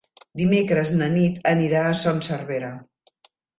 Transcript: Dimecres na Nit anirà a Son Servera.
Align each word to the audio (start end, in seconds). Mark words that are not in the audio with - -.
Dimecres 0.39 0.93
na 1.01 1.09
Nit 1.17 1.37
anirà 1.53 1.85
a 1.91 1.93
Son 2.01 2.25
Servera. 2.31 2.75